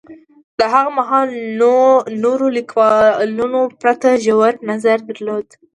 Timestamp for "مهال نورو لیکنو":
0.99-3.59